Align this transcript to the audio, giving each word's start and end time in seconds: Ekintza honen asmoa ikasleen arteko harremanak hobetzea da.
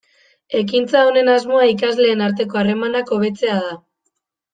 Ekintza 0.59 1.03
honen 1.09 1.29
asmoa 1.33 1.67
ikasleen 1.71 2.23
arteko 2.29 2.59
harremanak 2.63 3.13
hobetzea 3.19 3.59
da. 3.67 3.77